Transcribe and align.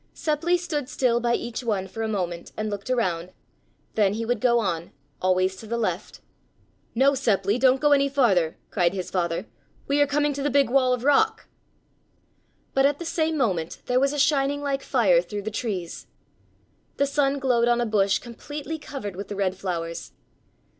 Seppli 0.15 0.57
stood 0.57 0.89
still 0.89 1.19
by 1.19 1.35
each 1.35 1.63
one 1.63 1.87
for 1.87 2.01
a 2.01 2.07
moment 2.07 2.53
and 2.57 2.71
looked 2.71 2.89
around, 2.89 3.31
then 3.93 4.15
he 4.15 4.25
would 4.25 4.39
go 4.41 4.57
on, 4.57 4.91
always 5.21 5.55
to 5.57 5.67
the 5.67 5.77
left. 5.77 6.21
"No, 6.95 7.11
Seppli, 7.13 7.59
don't 7.59 7.79
go 7.79 7.91
any 7.91 8.09
farther," 8.09 8.57
cried 8.71 8.95
his 8.95 9.11
father. 9.11 9.45
"We 9.85 10.01
are 10.01 10.07
coming 10.07 10.33
to 10.33 10.41
the 10.41 10.49
big 10.49 10.71
wall 10.71 10.91
of 10.91 11.03
rock." 11.03 11.47
But 12.73 12.87
at 12.87 12.97
the 12.97 13.05
same 13.05 13.37
moment 13.37 13.83
there 13.85 13.99
was 13.99 14.11
a 14.11 14.17
shining 14.17 14.63
like 14.63 14.81
fire 14.81 15.21
through 15.21 15.43
the 15.43 15.51
trees. 15.51 16.07
The 16.97 17.05
sun 17.05 17.37
glowed 17.37 17.67
on 17.67 17.79
a 17.79 17.85
bush 17.85 18.17
completely 18.17 18.79
covered 18.79 19.15
with 19.15 19.27
the 19.27 19.35
red 19.35 19.55
flowers. 19.55 20.13